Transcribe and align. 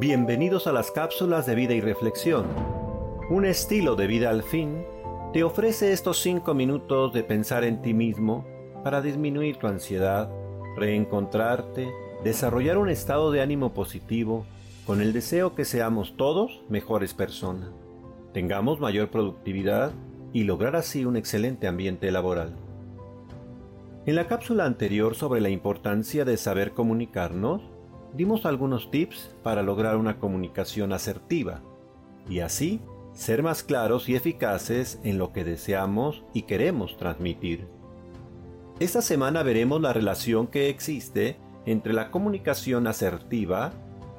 Bienvenidos 0.00 0.66
a 0.66 0.72
las 0.72 0.90
cápsulas 0.90 1.44
de 1.44 1.54
vida 1.54 1.74
y 1.74 1.82
reflexión. 1.82 2.46
Un 3.28 3.44
estilo 3.44 3.96
de 3.96 4.06
vida 4.06 4.30
al 4.30 4.42
fin 4.42 4.82
te 5.34 5.44
ofrece 5.44 5.92
estos 5.92 6.22
5 6.22 6.54
minutos 6.54 7.12
de 7.12 7.22
pensar 7.22 7.64
en 7.64 7.82
ti 7.82 7.92
mismo 7.92 8.46
para 8.82 9.02
disminuir 9.02 9.58
tu 9.58 9.66
ansiedad, 9.66 10.30
reencontrarte, 10.74 11.92
desarrollar 12.24 12.78
un 12.78 12.88
estado 12.88 13.30
de 13.30 13.42
ánimo 13.42 13.74
positivo 13.74 14.46
con 14.86 15.02
el 15.02 15.12
deseo 15.12 15.54
que 15.54 15.66
seamos 15.66 16.16
todos 16.16 16.62
mejores 16.70 17.12
personas, 17.12 17.68
tengamos 18.32 18.80
mayor 18.80 19.10
productividad 19.10 19.92
y 20.32 20.44
lograr 20.44 20.76
así 20.76 21.04
un 21.04 21.18
excelente 21.18 21.66
ambiente 21.66 22.10
laboral. 22.10 22.56
En 24.06 24.14
la 24.14 24.26
cápsula 24.28 24.64
anterior 24.64 25.14
sobre 25.14 25.42
la 25.42 25.50
importancia 25.50 26.24
de 26.24 26.38
saber 26.38 26.72
comunicarnos, 26.72 27.60
dimos 28.14 28.46
algunos 28.46 28.90
tips 28.90 29.34
para 29.42 29.62
lograr 29.62 29.96
una 29.96 30.18
comunicación 30.18 30.92
asertiva 30.92 31.60
y 32.28 32.40
así 32.40 32.80
ser 33.12 33.42
más 33.42 33.62
claros 33.62 34.08
y 34.08 34.14
eficaces 34.14 35.00
en 35.04 35.18
lo 35.18 35.32
que 35.32 35.44
deseamos 35.44 36.24
y 36.32 36.42
queremos 36.42 36.96
transmitir. 36.96 37.68
Esta 38.78 39.02
semana 39.02 39.42
veremos 39.42 39.80
la 39.80 39.92
relación 39.92 40.46
que 40.46 40.68
existe 40.68 41.36
entre 41.66 41.92
la 41.92 42.10
comunicación 42.10 42.86
asertiva 42.86 43.72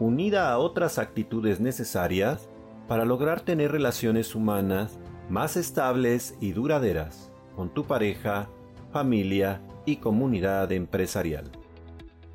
unida 0.00 0.50
a 0.50 0.58
otras 0.58 0.98
actitudes 0.98 1.60
necesarias 1.60 2.48
para 2.88 3.04
lograr 3.04 3.40
tener 3.40 3.72
relaciones 3.72 4.34
humanas 4.34 4.98
más 5.28 5.56
estables 5.56 6.36
y 6.40 6.52
duraderas 6.52 7.30
con 7.54 7.72
tu 7.72 7.84
pareja, 7.84 8.48
familia 8.92 9.60
y 9.84 9.96
comunidad 9.96 10.72
empresarial. 10.72 11.50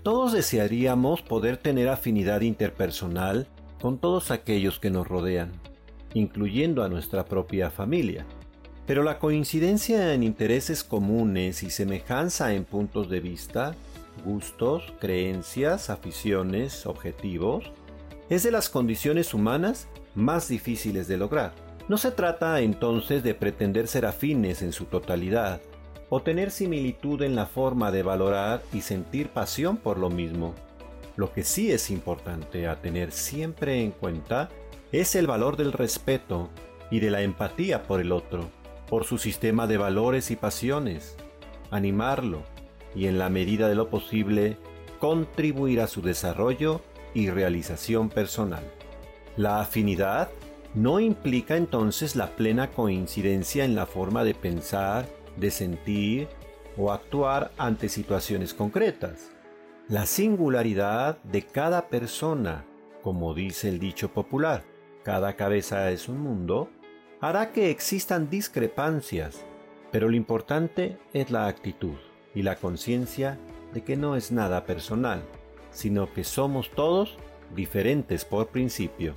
Todos 0.04 0.34
desearíamos 0.34 1.22
poder 1.22 1.56
tener 1.56 1.88
afinidad 1.88 2.42
interpersonal 2.42 3.48
con 3.80 4.00
todos 4.00 4.32
aquellos 4.32 4.78
que 4.78 4.90
nos 4.90 5.08
rodean, 5.08 5.54
incluyendo 6.14 6.84
a 6.84 6.90
nuestra 6.90 7.24
propia 7.24 7.72
familia. 7.72 8.26
Pero 8.86 9.04
la 9.04 9.18
coincidencia 9.18 10.14
en 10.14 10.24
intereses 10.24 10.84
comunes 10.84 11.64
y 11.64 11.70
semejanza 11.70 12.54
en 12.54 12.66
puntos 12.66 13.10
de 13.10 13.22
vista, 13.22 13.76
gustos, 14.26 14.84
creencias, 15.00 15.90
aficiones, 15.90 16.86
objetivos, 16.86 17.72
es 18.30 18.44
de 18.44 18.52
las 18.52 18.68
condiciones 18.68 19.34
humanas 19.34 19.88
más 20.16 20.50
difíciles 20.50 21.08
de 21.08 21.16
lograr. 21.16 21.54
No 21.88 21.98
se 21.98 22.12
trata 22.12 22.60
entonces 22.60 23.24
de 23.24 23.36
pretender 23.36 23.88
ser 23.88 24.06
afines 24.06 24.64
en 24.64 24.74
su 24.74 24.84
totalidad, 24.84 25.62
o 26.10 26.22
tener 26.22 26.52
similitud 26.52 27.22
en 27.22 27.36
la 27.36 27.46
forma 27.46 27.92
de 27.92 28.04
valorar 28.04 28.62
y 28.74 28.82
sentir 28.82 29.30
pasión 29.30 29.78
por 29.78 29.98
lo 29.98 30.10
mismo. 30.10 30.54
Lo 31.16 31.32
que 31.32 31.44
sí 31.44 31.72
es 31.72 31.90
importante 31.90 32.68
a 32.68 32.82
tener 32.82 33.12
siempre 33.12 33.82
en 33.82 33.92
cuenta 33.92 34.50
es 34.92 35.16
el 35.16 35.28
valor 35.28 35.58
del 35.58 35.74
respeto 35.74 36.50
y 36.92 37.00
de 37.00 37.12
la 37.12 37.22
empatía 37.22 37.84
por 37.84 38.00
el 38.02 38.12
otro, 38.12 38.50
por 38.88 39.06
su 39.06 39.18
sistema 39.18 39.68
de 39.68 39.78
valores 39.78 40.32
y 40.32 40.36
pasiones, 40.36 41.16
animarlo 41.72 42.44
y 42.96 43.08
en 43.08 43.18
la 43.18 43.30
medida 43.30 43.68
de 43.68 43.76
lo 43.76 43.90
posible 43.90 44.58
contribuir 45.00 45.82
a 45.82 45.88
su 45.88 46.02
desarrollo 46.02 46.82
y 47.14 47.30
realización 47.30 48.10
personal. 48.10 48.64
La 49.36 49.62
afinidad 49.62 50.30
no 50.76 51.00
implica 51.00 51.58
entonces 51.58 52.16
la 52.16 52.36
plena 52.36 52.72
coincidencia 52.72 53.66
en 53.66 53.76
la 53.76 53.86
forma 53.86 54.24
de 54.24 54.34
pensar 54.34 55.08
de 55.38 55.52
sentir 55.52 56.28
o 56.78 56.92
actuar 56.92 57.52
ante 57.58 57.90
situaciones 57.90 58.54
concretas. 58.54 59.32
La 59.90 60.06
singularidad 60.06 61.18
de 61.24 61.44
cada 61.44 61.90
persona, 61.90 62.66
como 63.02 63.34
dice 63.34 63.70
el 63.70 63.80
dicho 63.80 64.14
popular, 64.14 64.64
cada 65.04 65.36
cabeza 65.36 65.92
es 65.92 66.08
un 66.08 66.20
mundo, 66.20 66.70
hará 67.20 67.52
que 67.52 67.70
existan 67.70 68.30
discrepancias, 68.30 69.44
pero 69.92 70.10
lo 70.10 70.16
importante 70.16 70.98
es 71.14 71.30
la 71.32 71.48
actitud 71.48 71.98
y 72.34 72.42
la 72.42 72.56
conciencia 72.56 73.38
de 73.74 73.84
que 73.84 73.98
no 73.98 74.16
es 74.16 74.32
nada 74.32 74.66
personal, 74.66 75.24
sino 75.72 76.12
que 76.14 76.24
somos 76.24 76.72
todos 76.72 77.18
diferentes 77.54 78.26
por 78.26 78.48
principio. 78.48 79.16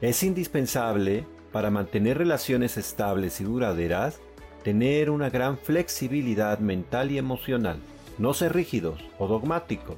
Es 0.00 0.22
indispensable 0.22 1.26
para 1.52 1.70
mantener 1.70 2.18
relaciones 2.18 2.76
estables 2.76 3.40
y 3.40 3.44
duraderas 3.44 4.20
tener 4.62 5.10
una 5.10 5.30
gran 5.30 5.58
flexibilidad 5.58 6.58
mental 6.58 7.10
y 7.10 7.18
emocional, 7.18 7.78
no 8.18 8.34
ser 8.34 8.54
rígidos 8.54 9.00
o 9.18 9.26
dogmáticos, 9.26 9.96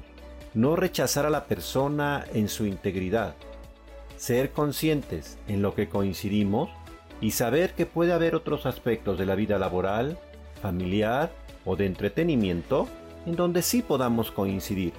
no 0.53 0.75
rechazar 0.75 1.25
a 1.25 1.29
la 1.29 1.45
persona 1.45 2.25
en 2.33 2.47
su 2.47 2.65
integridad, 2.65 3.35
ser 4.15 4.51
conscientes 4.51 5.37
en 5.47 5.61
lo 5.61 5.75
que 5.75 5.89
coincidimos 5.89 6.69
y 7.19 7.31
saber 7.31 7.73
que 7.73 7.85
puede 7.85 8.13
haber 8.13 8.35
otros 8.35 8.65
aspectos 8.65 9.17
de 9.17 9.25
la 9.25 9.35
vida 9.35 9.57
laboral, 9.57 10.17
familiar 10.61 11.31
o 11.65 11.75
de 11.75 11.85
entretenimiento 11.85 12.87
en 13.25 13.35
donde 13.35 13.61
sí 13.61 13.81
podamos 13.81 14.31
coincidir. 14.31 14.93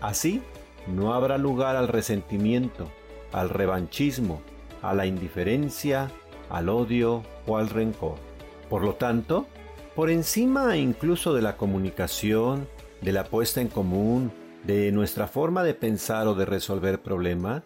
Así, 0.00 0.42
no 0.86 1.14
habrá 1.14 1.38
lugar 1.38 1.76
al 1.76 1.88
resentimiento, 1.88 2.88
al 3.32 3.50
revanchismo, 3.50 4.40
a 4.82 4.94
la 4.94 5.06
indiferencia, 5.06 6.10
al 6.50 6.68
odio 6.68 7.22
o 7.46 7.58
al 7.58 7.68
rencor. 7.68 8.27
Por 8.68 8.82
lo 8.82 8.94
tanto, 8.94 9.46
por 9.94 10.10
encima 10.10 10.76
incluso 10.76 11.34
de 11.34 11.42
la 11.42 11.56
comunicación, 11.56 12.68
de 13.00 13.12
la 13.12 13.24
puesta 13.24 13.60
en 13.60 13.68
común, 13.68 14.32
de 14.64 14.92
nuestra 14.92 15.26
forma 15.26 15.62
de 15.62 15.74
pensar 15.74 16.26
o 16.26 16.34
de 16.34 16.44
resolver 16.44 17.00
problemas, 17.00 17.62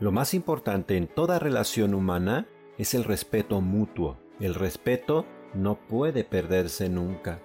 lo 0.00 0.12
más 0.12 0.34
importante 0.34 0.96
en 0.96 1.06
toda 1.06 1.38
relación 1.38 1.94
humana 1.94 2.46
es 2.78 2.94
el 2.94 3.04
respeto 3.04 3.60
mutuo. 3.60 4.16
El 4.40 4.54
respeto 4.54 5.26
no 5.54 5.74
puede 5.76 6.24
perderse 6.24 6.88
nunca. 6.88 7.40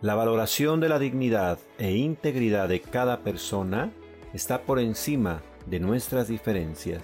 La 0.00 0.14
valoración 0.14 0.80
de 0.80 0.88
la 0.88 0.98
dignidad 0.98 1.58
e 1.78 1.96
integridad 1.96 2.68
de 2.68 2.80
cada 2.80 3.20
persona 3.20 3.90
está 4.32 4.62
por 4.62 4.78
encima 4.78 5.42
de 5.66 5.80
nuestras 5.80 6.28
diferencias. 6.28 7.02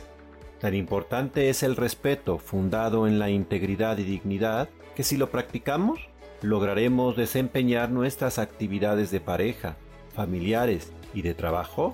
Tan 0.65 0.75
importante 0.75 1.51
es 1.51 1.63
el 1.63 1.77
respeto 1.77 2.39
fundado 2.39 3.07
en 3.07 3.19
la 3.19 3.29
integridad 3.29 3.99
y 3.99 4.03
dignidad 4.03 4.71
que 4.97 5.03
si 5.03 5.19
lo 5.19 5.29
practicamos, 5.29 6.01
lograremos 6.41 7.19
desempeñar 7.19 7.91
nuestras 7.91 8.39
actividades 8.39 9.11
de 9.11 9.21
pareja, 9.21 9.77
familiares 10.15 10.91
y 11.13 11.21
de 11.21 11.35
trabajo 11.35 11.93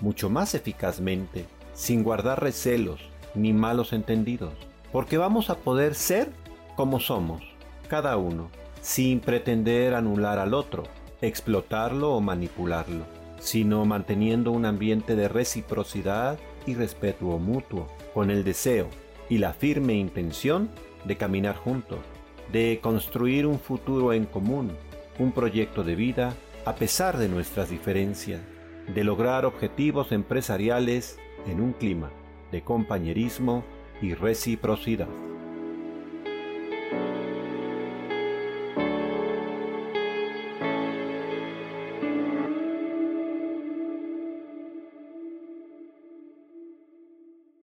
mucho 0.00 0.30
más 0.30 0.54
eficazmente, 0.54 1.46
sin 1.74 2.04
guardar 2.04 2.40
recelos 2.40 3.00
ni 3.34 3.52
malos 3.52 3.92
entendidos, 3.92 4.54
porque 4.92 5.18
vamos 5.18 5.50
a 5.50 5.56
poder 5.56 5.96
ser 5.96 6.30
como 6.76 7.00
somos, 7.00 7.42
cada 7.88 8.16
uno, 8.18 8.50
sin 8.80 9.18
pretender 9.18 9.94
anular 9.94 10.38
al 10.38 10.54
otro, 10.54 10.84
explotarlo 11.22 12.12
o 12.12 12.20
manipularlo, 12.20 13.04
sino 13.40 13.84
manteniendo 13.84 14.52
un 14.52 14.64
ambiente 14.64 15.16
de 15.16 15.26
reciprocidad 15.26 16.38
y 16.66 16.74
respeto 16.74 17.26
mutuo, 17.38 17.88
con 18.14 18.30
el 18.30 18.44
deseo 18.44 18.88
y 19.28 19.38
la 19.38 19.52
firme 19.52 19.94
intención 19.94 20.70
de 21.04 21.16
caminar 21.16 21.56
juntos 21.56 21.98
de 22.52 22.80
construir 22.82 23.46
un 23.46 23.58
futuro 23.58 24.12
en 24.12 24.26
común, 24.26 24.72
un 25.18 25.32
proyecto 25.32 25.82
de 25.82 25.94
vida 25.94 26.34
a 26.64 26.74
pesar 26.74 27.18
de 27.18 27.28
nuestras 27.28 27.70
diferencias, 27.70 28.40
de 28.94 29.04
lograr 29.04 29.44
objetivos 29.44 30.12
empresariales 30.12 31.18
en 31.46 31.60
un 31.60 31.72
clima 31.72 32.10
de 32.52 32.62
compañerismo 32.62 33.64
y 34.00 34.14
reciprocidad. 34.14 35.08